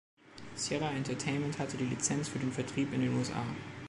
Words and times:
Sierra 0.55 0.89
Entertainment 0.93 1.59
hatte 1.59 1.77
die 1.77 1.85
Lizenz 1.85 2.27
für 2.27 2.39
den 2.39 2.51
Vertrieb 2.51 2.91
in 2.91 3.01
den 3.01 3.15
USA. 3.19 3.45